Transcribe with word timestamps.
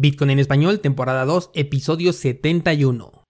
Bitcoin 0.00 0.30
en 0.30 0.38
español, 0.38 0.78
temporada 0.78 1.24
2, 1.24 1.50
episodio 1.54 2.12
71. 2.12 3.26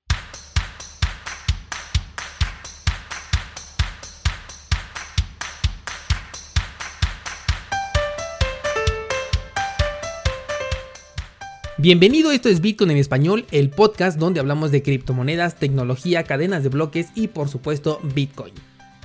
Bienvenido, 11.78 12.32
esto 12.32 12.50
es 12.50 12.60
Bitcoin 12.60 12.90
en 12.90 12.98
español, 12.98 13.46
el 13.50 13.70
podcast 13.70 14.18
donde 14.18 14.40
hablamos 14.40 14.70
de 14.70 14.82
criptomonedas, 14.82 15.56
tecnología, 15.56 16.24
cadenas 16.24 16.62
de 16.64 16.68
bloques 16.68 17.06
y 17.14 17.28
por 17.28 17.48
supuesto 17.48 17.98
Bitcoin. 18.14 18.52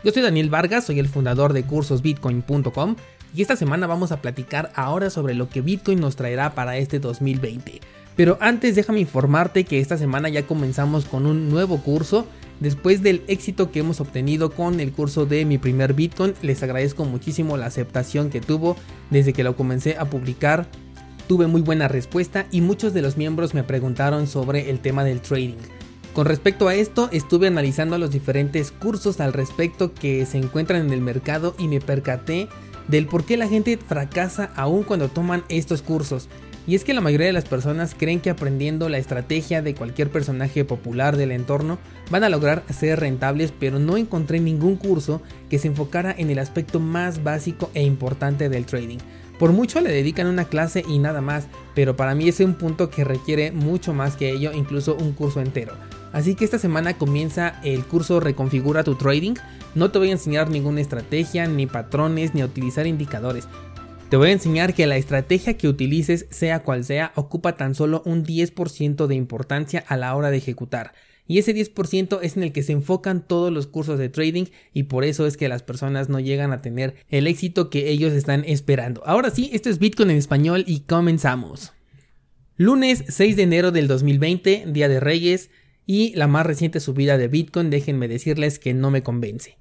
Yo 0.04 0.12
soy 0.12 0.22
Daniel 0.22 0.50
Vargas, 0.50 0.88
soy 0.88 1.00
el 1.00 1.08
fundador 1.08 1.54
de 1.54 1.64
cursosbitcoin.com 1.64 2.98
y 3.34 3.42
esta 3.42 3.56
semana 3.56 3.88
vamos 3.88 4.12
a 4.12 4.22
platicar 4.22 4.72
ahora 4.76 5.10
sobre 5.10 5.34
lo 5.34 5.50
que 5.50 5.62
Bitcoin 5.62 6.00
nos 6.00 6.16
traerá 6.16 6.54
para 6.54 6.78
este 6.78 7.00
2020. 7.00 7.82
Pero 8.16 8.38
antes 8.42 8.76
déjame 8.76 9.00
informarte 9.00 9.64
que 9.64 9.80
esta 9.80 9.98
semana 9.98 10.30
ya 10.30 10.46
comenzamos 10.46 11.06
con 11.06 11.26
un 11.26 11.50
nuevo 11.50 11.82
curso. 11.82 12.28
Después 12.60 13.02
del 13.02 13.24
éxito 13.28 13.72
que 13.72 13.80
hemos 13.80 14.00
obtenido 14.00 14.52
con 14.52 14.80
el 14.80 14.92
curso 14.92 15.26
de 15.26 15.46
mi 15.46 15.58
primer 15.58 15.94
Bitcoin, 15.94 16.36
les 16.44 16.62
agradezco 16.62 17.06
muchísimo 17.06 17.58
la 17.58 17.66
aceptación 17.66 18.30
que 18.30 18.40
tuvo 18.40 18.78
desde 19.10 19.34
que 19.34 19.44
lo 19.44 19.56
comencé 19.56 19.98
a 19.98 20.06
publicar. 20.06 20.68
Tuve 21.28 21.48
muy 21.48 21.62
buena 21.62 21.88
respuesta 21.88 22.46
y 22.52 22.62
muchos 22.62 22.94
de 22.94 23.02
los 23.02 23.18
miembros 23.18 23.56
me 23.56 23.64
preguntaron 23.64 24.28
sobre 24.28 24.70
el 24.70 24.80
tema 24.80 25.04
del 25.04 25.22
trading. 25.22 25.58
Con 26.14 26.28
respecto 26.28 26.68
a 26.68 26.76
esto, 26.76 27.10
estuve 27.12 27.48
analizando 27.48 27.98
los 27.98 28.12
diferentes 28.12 28.72
cursos 28.72 29.20
al 29.20 29.34
respecto 29.34 29.96
que 29.96 30.28
se 30.28 30.38
encuentran 30.38 30.86
en 30.86 30.94
el 30.94 31.02
mercado 31.02 31.56
y 31.58 31.68
me 31.68 31.82
percaté 31.82 32.50
del 32.88 33.08
por 33.08 33.26
qué 33.26 33.38
la 33.38 33.48
gente 33.48 33.78
fracasa 33.78 34.52
aún 34.56 34.84
cuando 34.84 35.10
toman 35.10 35.44
estos 35.50 35.82
cursos. 35.82 36.30
Y 36.66 36.76
es 36.76 36.86
que 36.86 36.94
la 36.94 37.02
mayoría 37.02 37.28
de 37.28 37.34
las 37.34 37.44
personas 37.44 37.94
creen 37.94 38.22
que 38.22 38.30
aprendiendo 38.30 38.88
la 38.88 38.98
estrategia 38.98 39.62
de 39.62 39.76
cualquier 39.76 40.10
personaje 40.10 40.64
popular 40.64 41.18
del 41.18 41.32
entorno 41.32 41.78
van 42.10 42.24
a 42.24 42.30
lograr 42.30 42.64
ser 42.74 43.02
rentables, 43.02 43.52
pero 43.58 43.80
no 43.80 43.98
encontré 43.98 44.40
ningún 44.40 44.78
curso 44.78 45.22
que 45.50 45.60
se 45.60 45.68
enfocara 45.68 46.16
en 46.18 46.30
el 46.30 46.40
aspecto 46.40 46.80
más 46.80 47.22
básico 47.22 47.70
e 47.74 47.84
importante 47.84 48.48
del 48.48 48.66
trading. 48.66 49.00
Por 49.40 49.52
mucho 49.52 49.82
le 49.82 49.92
dedican 49.92 50.28
una 50.28 50.46
clase 50.46 50.86
y 50.88 51.00
nada 51.00 51.20
más, 51.20 51.48
pero 51.76 51.98
para 51.98 52.16
mí 52.16 52.30
es 52.30 52.40
un 52.40 52.54
punto 52.54 52.90
que 52.90 53.04
requiere 53.04 53.52
mucho 53.52 53.94
más 53.94 54.16
que 54.16 54.32
ello, 54.32 54.54
incluso 54.54 54.96
un 54.96 55.12
curso 55.12 55.42
entero. 55.42 55.74
Así 56.14 56.36
que 56.36 56.46
esta 56.46 56.60
semana 56.60 56.98
comienza 56.98 57.60
el 57.64 57.84
curso 57.86 58.20
Reconfigura 58.20 58.84
tu 58.84 58.96
Trading. 58.96 59.34
No 59.74 59.90
te 59.90 59.98
voy 59.98 60.10
a 60.10 60.14
enseñar 60.14 60.50
ninguna 60.50 60.80
estrategia, 60.80 61.48
ni 61.48 61.66
patrones, 61.66 62.36
ni 62.36 62.42
a 62.42 62.46
utilizar 62.46 62.86
indicadores. 62.86 63.48
Te 64.10 64.18
voy 64.18 64.30
a 64.30 64.34
enseñar 64.34 64.76
que 64.76 64.86
la 64.86 64.96
estrategia 64.96 65.58
que 65.58 65.68
utilices, 65.68 66.28
sea 66.30 66.62
cual 66.62 66.86
sea, 66.86 67.14
ocupa 67.16 67.58
tan 67.58 67.74
solo 67.74 68.04
un 68.06 68.24
10% 68.24 69.08
de 69.08 69.16
importancia 69.16 69.84
a 69.88 69.98
la 69.98 70.16
hora 70.16 70.30
de 70.30 70.38
ejecutar. 70.38 70.94
Y 71.26 71.40
ese 71.40 71.56
10% 71.56 72.20
es 72.22 72.38
en 72.38 72.44
el 72.44 72.52
que 72.52 72.62
se 72.62 72.74
enfocan 72.74 73.26
todos 73.26 73.52
los 73.52 73.66
cursos 73.66 73.98
de 73.98 74.10
trading 74.10 74.46
y 74.72 74.84
por 74.84 75.06
eso 75.06 75.26
es 75.26 75.36
que 75.36 75.48
las 75.48 75.64
personas 75.64 76.10
no 76.10 76.20
llegan 76.20 76.52
a 76.52 76.62
tener 76.62 76.94
el 77.10 77.26
éxito 77.26 77.72
que 77.72 77.90
ellos 77.90 78.14
están 78.14 78.44
esperando. 78.46 79.02
Ahora 79.08 79.32
sí, 79.32 79.50
esto 79.52 79.72
es 79.72 79.80
Bitcoin 79.80 80.12
en 80.12 80.18
español 80.18 80.64
y 80.68 80.82
comenzamos. 80.82 81.74
Lunes 82.56 83.04
6 83.08 83.36
de 83.36 83.42
enero 83.42 83.72
del 83.72 83.88
2020, 83.88 84.66
Día 84.68 84.90
de 84.90 85.00
Reyes, 85.00 85.50
y 85.86 86.14
la 86.16 86.28
más 86.28 86.46
reciente 86.46 86.80
subida 86.80 87.18
de 87.18 87.28
Bitcoin, 87.28 87.70
déjenme 87.70 88.08
decirles 88.08 88.60
que 88.60 88.74
no 88.74 88.92
me 88.92 89.04
convence. 89.04 89.58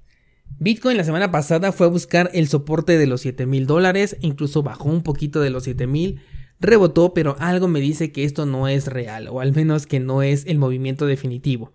Bitcoin 0.59 0.97
la 0.97 1.03
semana 1.03 1.31
pasada 1.31 1.71
fue 1.71 1.87
a 1.87 1.89
buscar 1.89 2.29
el 2.33 2.47
soporte 2.47 2.97
de 2.97 3.07
los 3.07 3.21
7 3.21 3.45
mil 3.45 3.65
dólares, 3.65 4.17
incluso 4.21 4.63
bajó 4.63 4.89
un 4.89 5.03
poquito 5.03 5.41
de 5.41 5.49
los 5.49 5.63
7 5.63 5.87
mil, 5.87 6.21
rebotó, 6.59 7.13
pero 7.13 7.35
algo 7.39 7.67
me 7.67 7.79
dice 7.79 8.11
que 8.11 8.23
esto 8.23 8.45
no 8.45 8.67
es 8.67 8.87
real, 8.87 9.27
o 9.27 9.41
al 9.41 9.53
menos 9.53 9.87
que 9.87 9.99
no 9.99 10.21
es 10.21 10.45
el 10.45 10.59
movimiento 10.59 11.05
definitivo. 11.05 11.73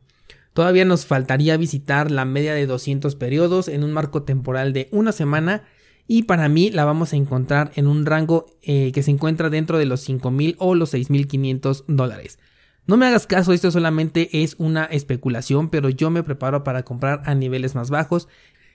Todavía 0.54 0.84
nos 0.84 1.06
faltaría 1.06 1.56
visitar 1.56 2.10
la 2.10 2.24
media 2.24 2.54
de 2.54 2.66
200 2.66 3.14
periodos 3.14 3.68
en 3.68 3.84
un 3.84 3.92
marco 3.92 4.22
temporal 4.22 4.72
de 4.72 4.88
una 4.90 5.12
semana 5.12 5.64
y 6.06 6.22
para 6.24 6.48
mí 6.48 6.70
la 6.70 6.84
vamos 6.84 7.12
a 7.12 7.16
encontrar 7.16 7.70
en 7.76 7.86
un 7.86 8.06
rango 8.06 8.46
eh, 8.62 8.90
que 8.92 9.02
se 9.02 9.10
encuentra 9.10 9.50
dentro 9.50 9.78
de 9.78 9.84
los 9.84 10.08
5.000 10.08 10.56
o 10.58 10.74
los 10.74 10.94
6.500 10.94 11.84
dólares. 11.86 12.38
No 12.88 12.96
me 12.96 13.04
hagas 13.04 13.26
caso, 13.26 13.52
esto 13.52 13.70
solamente 13.70 14.42
es 14.42 14.56
una 14.58 14.86
especulación, 14.86 15.68
pero 15.68 15.90
yo 15.90 16.08
me 16.08 16.22
preparo 16.22 16.64
para 16.64 16.84
comprar 16.84 17.20
a 17.26 17.34
niveles 17.34 17.74
más 17.74 17.90
bajos 17.90 18.28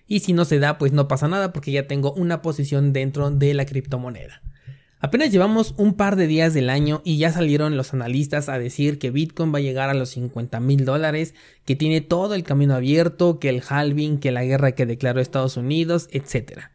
y 0.08 0.20
si 0.20 0.34
no 0.34 0.46
se 0.46 0.60
da, 0.60 0.78
pues 0.78 0.92
no 0.92 1.08
pasa 1.08 1.28
nada 1.28 1.52
porque 1.52 1.72
ya 1.72 1.88
tengo 1.88 2.14
una 2.14 2.44
posición 2.44 2.94
dentro 2.94 3.32
de 3.32 3.56
la 3.56 3.66
criptomoneda. 3.66 4.44
Apenas 5.00 5.32
llevamos 5.32 5.74
un 5.78 5.96
par 5.96 6.16
de 6.16 6.28
días 6.28 6.54
del 6.54 6.70
año 6.70 7.02
y 7.04 7.18
ya 7.18 7.32
salieron 7.32 7.76
los 7.76 7.92
analistas 7.96 8.50
a 8.50 8.60
decir 8.60 9.00
que 9.00 9.10
Bitcoin 9.10 9.52
va 9.52 9.58
a 9.58 9.64
llegar 9.64 9.90
a 9.90 9.96
los 9.96 10.12
50 10.12 10.60
mil 10.60 10.86
dólares, 10.86 11.34
que 11.66 11.76
tiene 11.76 12.02
todo 12.02 12.36
el 12.36 12.44
camino 12.44 12.76
abierto, 12.76 13.40
que 13.40 13.50
el 13.50 13.64
halving, 13.68 14.20
que 14.20 14.32
la 14.32 14.46
guerra 14.46 14.74
que 14.74 14.86
declaró 14.86 15.22
Estados 15.22 15.58
Unidos, 15.58 16.08
etc. 16.12 16.70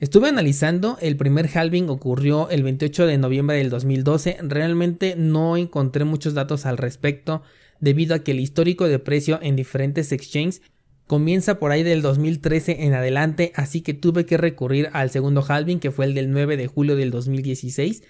Estuve 0.00 0.28
analizando, 0.28 0.96
el 1.00 1.16
primer 1.16 1.50
halving 1.52 1.88
ocurrió 1.88 2.48
el 2.50 2.62
28 2.62 3.06
de 3.06 3.18
noviembre 3.18 3.56
del 3.56 3.68
2012, 3.68 4.38
realmente 4.42 5.16
no 5.16 5.56
encontré 5.56 6.04
muchos 6.04 6.34
datos 6.34 6.66
al 6.66 6.78
respecto 6.78 7.42
debido 7.80 8.14
a 8.14 8.20
que 8.20 8.30
el 8.30 8.38
histórico 8.38 8.86
de 8.86 9.00
precio 9.00 9.40
en 9.42 9.56
diferentes 9.56 10.12
exchanges 10.12 10.62
comienza 11.08 11.58
por 11.58 11.72
ahí 11.72 11.82
del 11.82 12.00
2013 12.00 12.84
en 12.84 12.94
adelante, 12.94 13.50
así 13.56 13.80
que 13.80 13.92
tuve 13.92 14.24
que 14.24 14.36
recurrir 14.36 14.88
al 14.92 15.10
segundo 15.10 15.44
halving 15.46 15.80
que 15.80 15.90
fue 15.90 16.04
el 16.04 16.14
del 16.14 16.30
9 16.30 16.56
de 16.56 16.68
julio 16.68 16.94
del 16.94 17.10
2016. 17.10 18.04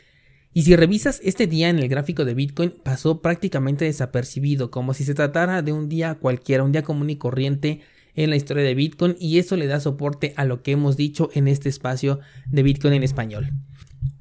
Y 0.52 0.62
si 0.62 0.76
revisas 0.76 1.22
este 1.24 1.46
día 1.46 1.70
en 1.70 1.78
el 1.78 1.88
gráfico 1.88 2.26
de 2.26 2.34
Bitcoin 2.34 2.74
pasó 2.82 3.22
prácticamente 3.22 3.86
desapercibido, 3.86 4.70
como 4.70 4.92
si 4.92 5.04
se 5.04 5.14
tratara 5.14 5.62
de 5.62 5.72
un 5.72 5.88
día 5.88 6.16
cualquiera, 6.16 6.64
un 6.64 6.72
día 6.72 6.82
común 6.82 7.08
y 7.08 7.16
corriente 7.16 7.80
en 8.18 8.30
la 8.30 8.36
historia 8.36 8.64
de 8.64 8.74
Bitcoin 8.74 9.16
y 9.20 9.38
eso 9.38 9.56
le 9.56 9.68
da 9.68 9.78
soporte 9.78 10.34
a 10.36 10.44
lo 10.44 10.62
que 10.62 10.72
hemos 10.72 10.96
dicho 10.96 11.30
en 11.34 11.46
este 11.46 11.68
espacio 11.68 12.18
de 12.46 12.64
Bitcoin 12.64 12.94
en 12.94 13.04
español. 13.04 13.52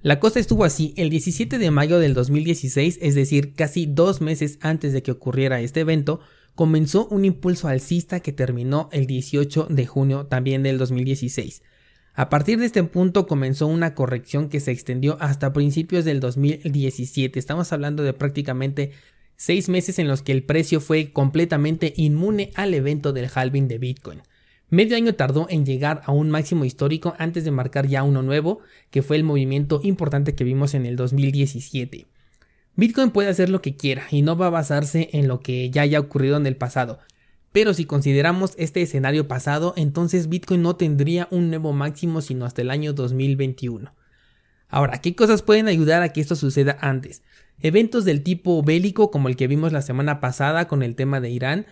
La 0.03 0.19
cosa 0.19 0.39
estuvo 0.39 0.63
así 0.63 0.93
el 0.97 1.09
17 1.09 1.57
de 1.57 1.71
mayo 1.71 1.99
del 1.99 2.13
2016, 2.13 2.99
es 3.01 3.15
decir, 3.15 3.53
casi 3.55 3.87
dos 3.87 4.21
meses 4.21 4.59
antes 4.61 4.93
de 4.93 5.01
que 5.01 5.11
ocurriera 5.11 5.61
este 5.61 5.79
evento, 5.79 6.19
comenzó 6.53 7.07
un 7.07 7.25
impulso 7.25 7.67
alcista 7.67 8.19
que 8.19 8.31
terminó 8.31 8.87
el 8.91 9.07
18 9.07 9.67
de 9.69 9.85
junio 9.87 10.27
también 10.27 10.61
del 10.61 10.77
2016. 10.77 11.63
A 12.13 12.29
partir 12.29 12.59
de 12.59 12.67
este 12.67 12.83
punto 12.83 13.25
comenzó 13.25 13.65
una 13.65 13.95
corrección 13.95 14.49
que 14.49 14.59
se 14.59 14.71
extendió 14.71 15.17
hasta 15.19 15.53
principios 15.53 16.05
del 16.05 16.19
2017. 16.19 17.37
Estamos 17.37 17.73
hablando 17.73 18.03
de 18.03 18.13
prácticamente 18.13 18.91
seis 19.37 19.69
meses 19.69 19.99
en 19.99 20.07
los 20.07 20.21
que 20.21 20.31
el 20.33 20.43
precio 20.43 20.81
fue 20.81 21.13
completamente 21.13 21.93
inmune 21.95 22.51
al 22.55 22.73
evento 22.73 23.13
del 23.13 23.29
halving 23.33 23.67
de 23.67 23.77
Bitcoin. 23.77 24.21
Medio 24.69 24.97
año 24.97 25.15
tardó 25.15 25.47
en 25.49 25.65
llegar 25.65 26.01
a 26.05 26.11
un 26.11 26.29
máximo 26.29 26.65
histórico 26.65 27.15
antes 27.19 27.45
de 27.45 27.51
marcar 27.51 27.87
ya 27.87 28.03
uno 28.03 28.21
nuevo, 28.21 28.59
que 28.91 29.01
fue 29.01 29.15
el 29.15 29.23
movimiento 29.23 29.79
importante 29.83 30.35
que 30.35 30.43
vimos 30.43 30.73
en 30.73 30.85
el 30.85 30.97
2017. 30.97 32.07
Bitcoin 32.75 33.11
puede 33.11 33.29
hacer 33.29 33.49
lo 33.49 33.61
que 33.61 33.77
quiera 33.77 34.07
y 34.11 34.23
no 34.23 34.35
va 34.35 34.47
a 34.47 34.51
basarse 34.51 35.09
en 35.13 35.27
lo 35.27 35.39
que 35.39 35.69
ya 35.69 35.83
haya 35.83 35.99
ocurrido 35.99 36.35
en 36.35 36.45
el 36.45 36.57
pasado. 36.57 36.99
Pero 37.51 37.73
si 37.73 37.85
consideramos 37.85 38.53
este 38.57 38.81
escenario 38.81 39.27
pasado, 39.27 39.73
entonces 39.77 40.29
Bitcoin 40.29 40.61
no 40.61 40.75
tendría 40.75 41.27
un 41.31 41.49
nuevo 41.49 41.73
máximo 41.73 42.21
sino 42.21 42.45
hasta 42.45 42.61
el 42.61 42.69
año 42.69 42.93
2021. 42.93 43.93
Ahora, 44.69 44.99
¿qué 44.99 45.15
cosas 45.15 45.43
pueden 45.43 45.67
ayudar 45.67 46.03
a 46.03 46.11
que 46.11 46.19
esto 46.19 46.35
suceda 46.35 46.77
antes? 46.81 47.23
Eventos 47.61 48.05
del 48.05 48.21
tipo 48.21 48.61
bélico 48.61 49.09
como 49.09 49.29
el 49.29 49.35
que 49.35 49.47
vimos 49.47 49.71
la 49.71 49.81
semana 49.81 50.19
pasada 50.19 50.67
con 50.67 50.83
el 50.83 50.95
tema 50.95 51.19
de 51.19 51.31
Irán 51.31 51.65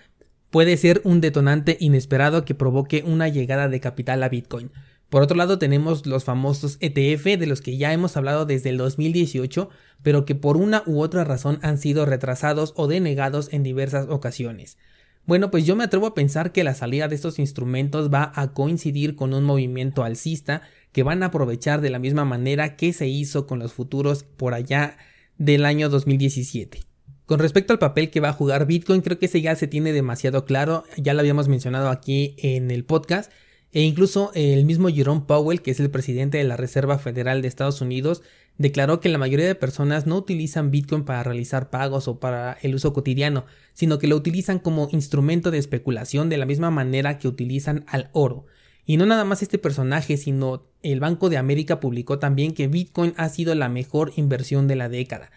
puede 0.49 0.77
ser 0.77 1.01
un 1.03 1.21
detonante 1.21 1.77
inesperado 1.79 2.43
que 2.43 2.55
provoque 2.55 3.03
una 3.05 3.27
llegada 3.27 3.69
de 3.69 3.79
capital 3.79 4.23
a 4.23 4.29
Bitcoin. 4.29 4.71
Por 5.09 5.21
otro 5.21 5.37
lado 5.37 5.59
tenemos 5.59 6.07
los 6.07 6.23
famosos 6.23 6.77
ETF 6.79 7.37
de 7.37 7.45
los 7.45 7.61
que 7.61 7.77
ya 7.77 7.93
hemos 7.93 8.17
hablado 8.17 8.45
desde 8.45 8.69
el 8.69 8.77
2018, 8.77 9.69
pero 10.01 10.25
que 10.25 10.33
por 10.33 10.57
una 10.57 10.81
u 10.87 11.01
otra 11.01 11.23
razón 11.23 11.59
han 11.61 11.77
sido 11.77 12.07
retrasados 12.07 12.73
o 12.75 12.87
denegados 12.87 13.53
en 13.53 13.61
diversas 13.61 14.07
ocasiones. 14.09 14.79
Bueno, 15.27 15.51
pues 15.51 15.65
yo 15.67 15.75
me 15.75 15.83
atrevo 15.83 16.07
a 16.07 16.15
pensar 16.15 16.51
que 16.51 16.63
la 16.63 16.73
salida 16.73 17.07
de 17.07 17.15
estos 17.15 17.37
instrumentos 17.37 18.11
va 18.11 18.31
a 18.35 18.53
coincidir 18.53 19.15
con 19.15 19.35
un 19.35 19.43
movimiento 19.43 20.03
alcista 20.03 20.63
que 20.91 21.03
van 21.03 21.21
a 21.21 21.27
aprovechar 21.27 21.81
de 21.81 21.91
la 21.91 21.99
misma 21.99 22.25
manera 22.25 22.75
que 22.75 22.91
se 22.91 23.07
hizo 23.07 23.45
con 23.45 23.59
los 23.59 23.73
futuros 23.73 24.23
por 24.23 24.55
allá 24.55 24.97
del 25.37 25.65
año 25.65 25.89
2017. 25.89 26.81
Con 27.25 27.39
respecto 27.39 27.73
al 27.73 27.79
papel 27.79 28.11
que 28.11 28.19
va 28.19 28.29
a 28.29 28.33
jugar 28.33 28.67
Bitcoin, 28.67 29.01
creo 29.01 29.17
que 29.17 29.25
ese 29.25 29.41
ya 29.41 29.55
se 29.55 29.67
tiene 29.67 29.93
demasiado 29.93 30.45
claro, 30.45 30.83
ya 30.97 31.13
lo 31.13 31.21
habíamos 31.21 31.47
mencionado 31.47 31.89
aquí 31.89 32.35
en 32.37 32.69
el 32.69 32.85
podcast, 32.85 33.31
e 33.71 33.81
incluso 33.81 34.31
el 34.35 34.63
mismo 34.63 34.89
Jerome 34.89 35.23
Powell, 35.27 35.61
que 35.61 35.71
es 35.71 35.79
el 35.79 35.89
presidente 35.89 36.37
de 36.37 36.43
la 36.43 36.55
Reserva 36.55 36.97
Federal 36.97 37.41
de 37.41 37.47
Estados 37.47 37.81
Unidos, 37.81 38.21
declaró 38.57 39.01
que 39.01 39.09
la 39.09 39.17
mayoría 39.17 39.47
de 39.47 39.55
personas 39.55 40.05
no 40.05 40.15
utilizan 40.15 40.71
Bitcoin 40.71 41.03
para 41.03 41.23
realizar 41.23 41.69
pagos 41.69 42.07
o 42.07 42.19
para 42.19 42.57
el 42.61 42.75
uso 42.75 42.93
cotidiano, 42.93 43.45
sino 43.73 43.99
que 43.99 44.07
lo 44.07 44.15
utilizan 44.15 44.59
como 44.59 44.87
instrumento 44.91 45.51
de 45.51 45.57
especulación 45.57 46.29
de 46.29 46.37
la 46.37 46.45
misma 46.45 46.71
manera 46.71 47.19
que 47.19 47.27
utilizan 47.27 47.83
al 47.87 48.09
oro. 48.13 48.45
Y 48.85 48.97
no 48.97 49.05
nada 49.05 49.25
más 49.25 49.41
este 49.41 49.57
personaje, 49.57 50.17
sino 50.17 50.63
el 50.83 50.99
Banco 50.99 51.29
de 51.29 51.37
América 51.37 51.79
publicó 51.79 52.19
también 52.19 52.53
que 52.53 52.67
Bitcoin 52.67 53.13
ha 53.17 53.29
sido 53.29 53.55
la 53.55 53.69
mejor 53.69 54.13
inversión 54.15 54.67
de 54.67 54.75
la 54.75 54.89
década. 54.89 55.31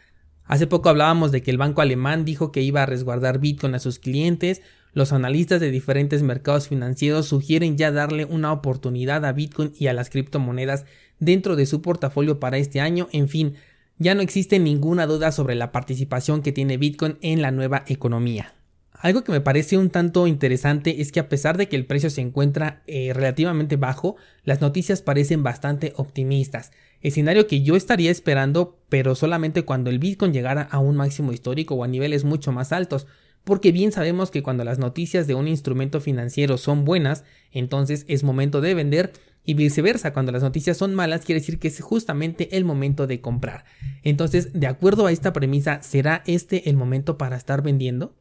Hace 0.45 0.67
poco 0.67 0.89
hablábamos 0.89 1.33
de 1.33 1.43
que 1.43 1.51
el 1.51 1.59
banco 1.59 1.83
alemán 1.83 2.25
dijo 2.25 2.53
que 2.53 2.63
iba 2.63 2.83
a 2.83 2.87
resguardar 2.87 3.39
Bitcoin 3.39 3.75
a 3.75 3.79
sus 3.79 3.99
clientes, 3.99 4.63
los 4.95 5.13
analistas 5.13 5.61
de 5.61 5.71
diferentes 5.71 6.23
mercados 6.23 6.69
financieros 6.69 7.27
sugieren 7.27 7.77
ya 7.77 7.93
darle 7.93 8.25
una 8.25 8.53
oportunidad 8.53 9.25
a 9.27 9.33
Bitcoin 9.33 9.73
y 9.79 9.89
a 9.89 9.93
las 9.93 10.09
criptomonedas 10.09 10.87
dentro 11.19 11.55
de 11.55 11.67
su 11.67 11.83
portafolio 11.83 12.41
para 12.41 12.57
este 12.57 12.81
año, 12.81 13.09
en 13.13 13.29
fin, 13.29 13.55
ya 13.99 14.15
no 14.15 14.23
existe 14.23 14.59
ninguna 14.59 15.07
duda 15.07 15.33
sobre 15.33 15.55
la 15.55 15.73
participación 15.73 16.43
que 16.43 16.53
tiene 16.53 16.79
Bitcoin 16.79 17.19
en 17.21 17.43
la 17.43 17.51
nueva 17.51 17.85
economía. 17.87 18.55
Algo 19.01 19.23
que 19.23 19.31
me 19.31 19.41
parece 19.41 19.79
un 19.79 19.91
tanto 19.91 20.27
interesante 20.27 21.01
es 21.01 21.13
que 21.13 21.21
a 21.21 21.29
pesar 21.29 21.57
de 21.57 21.69
que 21.69 21.77
el 21.77 21.87
precio 21.87 22.11
se 22.11 22.21
encuentra 22.21 22.83
eh, 22.89 23.13
relativamente 23.15 23.77
bajo, 23.77 24.17
las 24.45 24.61
noticias 24.61 25.03
parecen 25.03 25.45
bastante 25.45 25.93
optimistas. 25.97 26.73
Escenario 27.01 27.47
que 27.47 27.63
yo 27.63 27.77
estaría 27.77 28.11
esperando, 28.11 28.77
pero 28.89 29.15
solamente 29.15 29.63
cuando 29.63 29.89
el 29.91 30.01
Bitcoin 30.01 30.33
llegara 30.33 30.63
a 30.63 30.81
un 30.81 30.97
máximo 30.97 31.33
histórico 31.33 31.77
o 31.77 31.85
a 31.85 31.89
niveles 31.89 32.25
mucho 32.25 32.51
más 32.51 32.73
altos, 32.73 33.07
porque 33.45 33.71
bien 33.71 33.93
sabemos 33.93 34.33
que 34.33 34.43
cuando 34.43 34.65
las 34.65 34.81
noticias 34.81 35.29
de 35.29 35.35
un 35.35 35.47
instrumento 35.47 36.01
financiero 36.01 36.59
son 36.59 36.85
buenas, 36.85 37.23
entonces 37.53 38.05
es 38.09 38.25
momento 38.25 38.61
de 38.61 38.75
vender 38.75 39.13
y 39.45 39.55
viceversa, 39.55 40.13
cuando 40.13 40.33
las 40.33 40.43
noticias 40.43 40.77
son 40.77 40.95
malas 40.95 41.25
quiere 41.25 41.41
decir 41.41 41.61
que 41.61 41.69
es 41.69 41.81
justamente 41.81 42.57
el 42.57 42.65
momento 42.65 43.07
de 43.07 43.21
comprar. 43.21 43.65
Entonces, 44.03 44.53
de 44.53 44.67
acuerdo 44.67 45.07
a 45.07 45.13
esta 45.13 45.33
premisa, 45.33 45.83
¿será 45.83 46.23
este 46.27 46.69
el 46.69 46.77
momento 46.77 47.17
para 47.17 47.37
estar 47.37 47.63
vendiendo? 47.63 48.15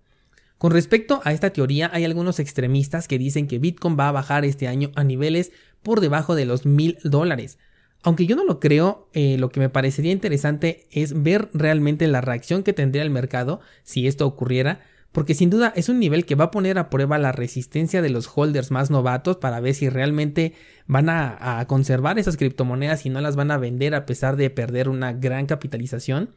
Con 0.57 0.71
respecto 0.71 1.21
a 1.23 1.33
esta 1.33 1.51
teoría, 1.51 1.91
hay 1.93 2.03
algunos 2.03 2.39
extremistas 2.39 3.07
que 3.07 3.19
dicen 3.19 3.47
que 3.47 3.59
Bitcoin 3.59 3.97
va 3.99 4.09
a 4.09 4.13
bajar 4.13 4.43
este 4.43 4.67
año 4.67 4.91
a 4.95 5.03
niveles 5.03 5.51
por 5.83 6.01
debajo 6.01 6.33
de 6.33 6.45
los 6.45 6.65
mil 6.65 6.97
dólares. 7.03 7.59
Aunque 8.01 8.25
yo 8.25 8.35
no 8.35 8.43
lo 8.43 8.59
creo, 8.59 9.07
eh, 9.13 9.37
lo 9.37 9.49
que 9.49 9.59
me 9.59 9.69
parecería 9.69 10.11
interesante 10.11 10.87
es 10.91 11.21
ver 11.21 11.49
realmente 11.53 12.07
la 12.07 12.21
reacción 12.21 12.63
que 12.63 12.73
tendría 12.73 13.03
el 13.03 13.09
mercado 13.09 13.59
si 13.83 14.07
esto 14.07 14.25
ocurriera, 14.25 14.81
porque 15.11 15.35
sin 15.35 15.49
duda 15.49 15.73
es 15.75 15.89
un 15.89 15.99
nivel 15.99 16.25
que 16.25 16.35
va 16.35 16.45
a 16.45 16.51
poner 16.51 16.79
a 16.79 16.89
prueba 16.89 17.17
la 17.17 17.31
resistencia 17.31 18.01
de 18.01 18.09
los 18.09 18.29
holders 18.33 18.71
más 18.71 18.89
novatos 18.89 19.37
para 19.37 19.59
ver 19.59 19.75
si 19.75 19.89
realmente 19.89 20.53
van 20.87 21.09
a, 21.09 21.59
a 21.59 21.67
conservar 21.67 22.17
esas 22.17 22.37
criptomonedas 22.37 23.05
y 23.05 23.09
no 23.09 23.21
las 23.21 23.35
van 23.35 23.51
a 23.51 23.57
vender 23.57 23.93
a 23.93 24.05
pesar 24.05 24.37
de 24.37 24.49
perder 24.49 24.89
una 24.89 25.13
gran 25.13 25.45
capitalización 25.45 26.29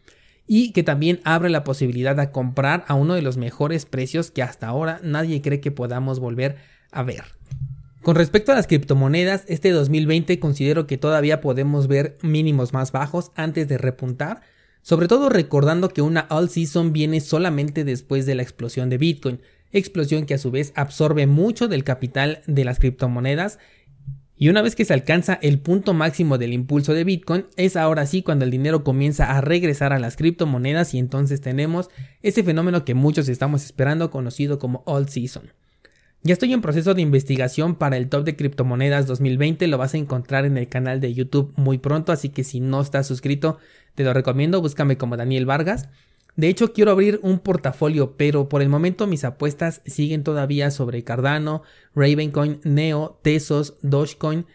y 0.52 0.73
que 0.73 0.82
también 0.82 1.20
abre 1.23 1.49
la 1.49 1.62
posibilidad 1.62 2.17
de 2.17 2.32
comprar 2.32 2.85
a 2.88 2.94
uno 2.94 3.14
de 3.14 3.23
los 3.23 3.37
mejores 3.37 3.87
precios 3.87 4.32
que 4.32 4.43
hasta 4.43 4.67
ahora 4.67 4.99
nadie 5.05 5.43
cree 5.43 5.61
que 5.61 5.70
podamos 5.70 6.19
volver 6.19 6.56
a 6.91 7.05
ver. 7.05 7.23
Con 8.02 8.17
respecto 8.17 8.50
a 8.50 8.56
las 8.56 8.67
criptomonedas, 8.67 9.44
este 9.47 9.70
2020 9.70 10.41
considero 10.41 10.88
que 10.88 10.99
todavía 10.99 11.41
podemos 11.41 11.87
ver 11.87 12.19
mínimos 12.23 12.73
más 12.73 12.91
bajos 12.91 13.31
antes 13.37 13.69
de 13.69 13.79
repuntar, 13.79 14.41
sobre 14.82 15.06
todo 15.06 15.29
recordando 15.29 15.91
que 15.91 16.02
una 16.02 16.26
all 16.31 16.50
season 16.50 16.93
viene 16.93 17.20
solamente 17.20 17.85
después 17.85 18.26
de 18.26 18.35
la 18.35 18.43
explosión 18.43 18.91
de 18.91 18.99
Bitcoin, 18.99 19.41
explosión 19.70 20.26
que 20.26 20.35
a 20.35 20.38
su 20.38 20.50
vez 20.50 20.73
absorbe 20.75 21.29
mucho 21.29 21.69
del 21.69 21.85
capital 21.85 22.43
de 22.49 22.64
las 22.64 22.81
criptomonedas 22.81 23.61
y 24.41 24.49
una 24.49 24.63
vez 24.63 24.75
que 24.75 24.87
se 24.87 24.95
alcanza 24.95 25.39
el 25.43 25.59
punto 25.59 25.93
máximo 25.93 26.39
del 26.39 26.55
impulso 26.55 26.95
de 26.95 27.05
Bitcoin, 27.05 27.45
es 27.59 27.77
ahora 27.77 28.07
sí 28.07 28.23
cuando 28.23 28.47
el 28.47 28.51
dinero 28.51 28.83
comienza 28.83 29.37
a 29.37 29.43
regresar 29.43 29.93
a 29.93 29.99
las 29.99 30.17
criptomonedas 30.17 30.95
y 30.95 30.99
entonces 30.99 31.43
tenemos 31.43 31.91
ese 32.23 32.43
fenómeno 32.43 32.87
que 32.87 32.95
muchos 32.95 33.29
estamos 33.29 33.63
esperando 33.63 34.11
conocido 34.11 34.59
como 34.59 34.83
All 34.87 35.11
Season. 35.11 35.53
Ya 36.23 36.33
estoy 36.33 36.55
en 36.55 36.63
proceso 36.63 36.95
de 36.95 37.03
investigación 37.03 37.75
para 37.75 37.99
el 37.99 38.09
top 38.09 38.25
de 38.25 38.35
criptomonedas 38.35 39.07
2020, 39.07 39.67
lo 39.67 39.77
vas 39.77 39.93
a 39.93 39.99
encontrar 39.99 40.47
en 40.47 40.57
el 40.57 40.69
canal 40.69 41.03
de 41.03 41.13
YouTube 41.13 41.53
muy 41.57 41.77
pronto, 41.77 42.11
así 42.11 42.31
que 42.31 42.43
si 42.43 42.61
no 42.61 42.81
estás 42.81 43.07
suscrito, 43.07 43.59
te 43.95 44.05
lo 44.05 44.15
recomiendo, 44.15 44.63
búscame 44.63 44.97
como 44.97 45.19
Daniel 45.19 45.45
Vargas. 45.45 45.91
De 46.41 46.49
hecho, 46.49 46.73
quiero 46.73 46.91
abrir 46.91 47.21
un 47.23 47.39
portafolio, 47.39 48.17
pero 48.17 48.49
por 48.49 48.63
el 48.63 48.71
momento 48.71 49.07
mis 49.07 49.25
apuestas 49.25 49.83
siguen 49.85 50.25
todavía 50.25 50.71
sobre 50.71 51.05
Cardano, 51.05 51.65
Ravencoin, 51.95 52.63
Neo, 52.65 53.21
Tesos, 53.23 53.75
Dogecoin, 53.83 54.47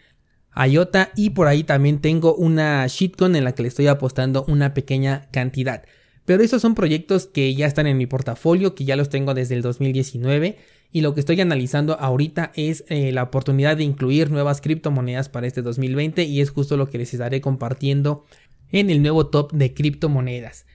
IOTA 0.56 1.12
y 1.14 1.30
por 1.30 1.46
ahí 1.46 1.62
también 1.62 2.00
tengo 2.00 2.34
una 2.34 2.84
shitcoin 2.88 3.36
en 3.36 3.44
la 3.44 3.54
que 3.54 3.62
le 3.62 3.68
estoy 3.68 3.86
apostando 3.86 4.44
una 4.48 4.74
pequeña 4.74 5.28
cantidad. 5.30 5.84
Pero 6.24 6.42
esos 6.42 6.60
son 6.60 6.74
proyectos 6.74 7.28
que 7.28 7.54
ya 7.54 7.68
están 7.68 7.86
en 7.86 7.98
mi 7.98 8.06
portafolio, 8.06 8.74
que 8.74 8.84
ya 8.84 8.96
los 8.96 9.08
tengo 9.08 9.32
desde 9.32 9.54
el 9.54 9.62
2019 9.62 10.58
y 10.90 11.02
lo 11.02 11.14
que 11.14 11.20
estoy 11.20 11.40
analizando 11.40 12.00
ahorita 12.00 12.50
es 12.56 12.82
eh, 12.88 13.12
la 13.12 13.22
oportunidad 13.22 13.76
de 13.76 13.84
incluir 13.84 14.32
nuevas 14.32 14.60
criptomonedas 14.60 15.28
para 15.28 15.46
este 15.46 15.62
2020 15.62 16.24
y 16.24 16.40
es 16.40 16.50
justo 16.50 16.76
lo 16.76 16.88
que 16.88 16.98
les 16.98 17.14
estaré 17.14 17.40
compartiendo 17.40 18.24
en 18.72 18.90
el 18.90 19.02
nuevo 19.02 19.28
top 19.28 19.52
de 19.52 19.72
criptomonedas. 19.72 20.66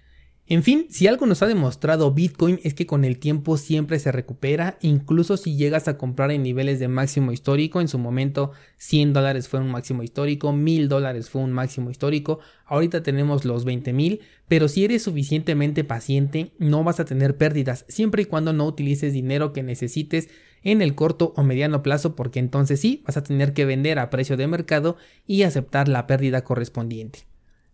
En 0.52 0.64
fin, 0.64 0.88
si 0.90 1.08
algo 1.08 1.26
nos 1.28 1.42
ha 1.42 1.48
demostrado 1.48 2.12
Bitcoin 2.12 2.60
es 2.66 2.74
que 2.74 2.86
con 2.86 3.06
el 3.06 3.20
tiempo 3.20 3.56
siempre 3.56 4.00
se 4.00 4.12
recupera, 4.12 4.78
incluso 4.82 5.38
si 5.38 5.56
llegas 5.56 5.88
a 5.88 5.98
comprar 5.98 6.30
en 6.30 6.44
niveles 6.44 6.78
de 6.78 6.90
máximo 6.90 7.32
histórico, 7.32 7.80
en 7.80 7.88
su 7.88 7.98
momento 7.98 8.52
100 8.76 9.14
dólares 9.14 9.48
fue 9.48 9.62
un 9.62 9.72
máximo 9.72 10.04
histórico, 10.04 10.52
1000 10.52 10.90
dólares 10.90 11.30
fue 11.30 11.42
un 11.42 11.54
máximo 11.54 11.90
histórico, 11.90 12.40
ahorita 12.66 13.02
tenemos 13.02 13.46
los 13.46 13.64
20 13.64 13.94
mil, 13.94 14.20
pero 14.50 14.68
si 14.68 14.84
eres 14.84 15.04
suficientemente 15.04 15.86
paciente 15.86 16.52
no 16.60 16.84
vas 16.84 17.00
a 17.00 17.06
tener 17.06 17.38
pérdidas, 17.38 17.86
siempre 17.88 18.24
y 18.24 18.26
cuando 18.26 18.52
no 18.52 18.66
utilices 18.66 19.14
dinero 19.14 19.54
que 19.54 19.64
necesites 19.64 20.28
en 20.64 20.82
el 20.82 20.96
corto 20.96 21.32
o 21.38 21.44
mediano 21.44 21.82
plazo, 21.82 22.14
porque 22.14 22.40
entonces 22.40 22.82
sí 22.82 23.04
vas 23.08 23.16
a 23.16 23.24
tener 23.24 23.54
que 23.54 23.64
vender 23.64 24.00
a 24.00 24.10
precio 24.10 24.36
de 24.36 24.48
mercado 24.48 24.98
y 25.26 25.44
aceptar 25.44 25.88
la 25.88 26.08
pérdida 26.08 26.44
correspondiente. 26.44 27.31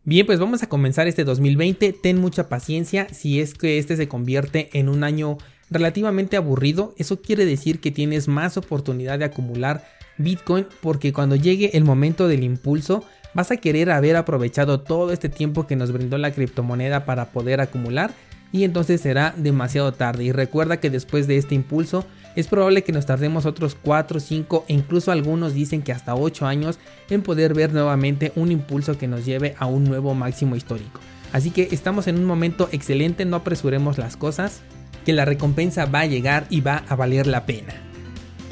Bien, 0.08 0.26
pues 0.26 0.40
vamos 0.40 0.64
a 0.64 0.70
comenzar 0.70 1.06
este 1.10 1.26
2020. 1.26 1.92
Ten 1.92 2.22
mucha 2.22 2.48
paciencia 2.48 3.10
si 3.14 3.42
es 3.42 3.54
que 3.54 3.78
este 3.78 3.98
se 3.98 4.08
convierte 4.08 4.70
en 4.72 4.88
un 4.88 5.04
año 5.04 5.38
relativamente 5.70 6.38
aburrido. 6.38 6.96
Eso 6.98 7.22
quiere 7.22 7.46
decir 7.46 7.82
que 7.82 7.92
tienes 7.92 8.30
más 8.30 8.56
oportunidad 8.56 9.20
de 9.20 9.26
acumular 9.26 9.84
Bitcoin 10.18 10.66
porque 10.80 11.12
cuando 11.12 11.36
llegue 11.36 11.76
el 11.76 11.84
momento 11.84 12.30
del 12.30 12.46
impulso 12.46 13.04
vas 13.34 13.52
a 13.52 13.58
querer 13.58 13.92
haber 13.92 14.16
aprovechado 14.16 14.80
todo 14.80 15.12
este 15.12 15.28
tiempo 15.28 15.68
que 15.68 15.76
nos 15.76 15.92
brindó 15.92 16.18
la 16.18 16.32
criptomoneda 16.32 17.04
para 17.04 17.34
poder 17.34 17.60
acumular 17.60 18.14
y 18.54 18.64
entonces 18.64 19.02
será 19.02 19.34
demasiado 19.36 19.92
tarde. 19.92 20.24
Y 20.24 20.32
recuerda 20.32 20.78
que 20.78 20.90
después 20.90 21.28
de 21.28 21.36
este 21.36 21.54
impulso 21.54 22.06
es 22.38 22.48
probable 22.48 22.84
que 22.84 22.92
nos 22.92 23.08
tardemos 23.08 23.48
otros 23.48 23.76
4, 23.82 24.20
5 24.20 24.66
e 24.68 24.74
incluso 24.74 25.12
algunos 25.12 25.56
dicen 25.56 25.82
que 25.82 25.92
hasta 25.92 26.14
8 26.14 26.46
años 26.46 26.78
en 27.10 27.24
poder 27.24 27.56
ver 27.56 27.74
nuevamente 27.74 28.32
un 28.36 28.52
impulso 28.52 28.96
que 28.96 29.08
nos 29.08 29.26
lleve 29.26 29.56
a 29.58 29.66
un 29.66 29.86
nuevo 29.86 30.14
máximo 30.14 30.56
histórico. 30.56 31.00
Así 31.34 31.50
que 31.50 31.70
estamos 31.72 32.08
en 32.08 32.16
un 32.20 32.26
momento 32.26 32.70
excelente, 32.72 33.26
no 33.26 33.38
apresuremos 33.38 33.98
las 33.98 34.18
cosas, 34.18 34.62
que 35.04 35.14
la 35.14 35.26
recompensa 35.26 35.86
va 35.86 36.02
a 36.02 36.06
llegar 36.06 36.46
y 36.52 36.62
va 36.62 36.84
a 36.88 36.96
valer 36.96 37.26
la 37.26 37.48
pena. 37.48 37.74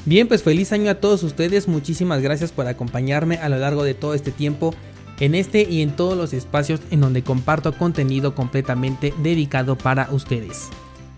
Bien, 0.06 0.28
pues 0.28 0.42
feliz 0.42 0.72
año 0.72 0.90
a 0.90 0.96
todos 0.96 1.22
ustedes, 1.22 1.68
muchísimas 1.68 2.24
gracias 2.24 2.52
por 2.52 2.66
acompañarme 2.66 3.38
a 3.38 3.50
lo 3.50 3.60
largo 3.60 3.84
de 3.84 3.94
todo 3.94 4.16
este 4.16 4.32
tiempo 4.32 4.74
en 5.20 5.36
este 5.36 5.62
y 5.62 5.84
en 5.84 5.96
todos 5.96 6.18
los 6.18 6.34
espacios 6.34 6.82
en 6.90 7.02
donde 7.02 7.22
comparto 7.22 7.72
contenido 7.78 8.34
completamente 8.34 9.14
dedicado 9.22 9.78
para 9.78 10.10
ustedes. 10.12 10.70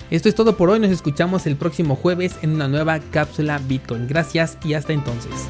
Esto 0.09 0.29
es 0.29 0.35
todo 0.35 0.55
por 0.55 0.69
hoy, 0.69 0.79
nos 0.79 0.91
escuchamos 0.91 1.45
el 1.47 1.57
próximo 1.57 1.95
jueves 1.95 2.37
en 2.41 2.55
una 2.55 2.67
nueva 2.67 2.99
cápsula 2.99 3.59
Bitcoin. 3.59 4.07
Gracias 4.07 4.57
y 4.63 4.73
hasta 4.73 4.93
entonces. 4.93 5.49